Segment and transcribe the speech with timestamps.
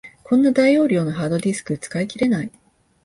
[0.23, 2.51] こんな大容量のハードディスク、使い切れない